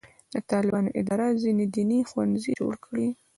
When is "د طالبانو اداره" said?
0.33-1.27